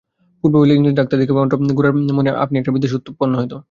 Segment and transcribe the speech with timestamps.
[0.43, 3.53] পূর্বে হইলে ইংরাজ ডাক্তার দেখিবামাত্র গোরার মনে আপনিই একটা বিদ্বেষ উৎপন্ন হইত।